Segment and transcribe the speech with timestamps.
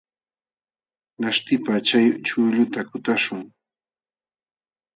[1.21, 3.41] Laśhtipaq chay chuqlluta kutaśhun.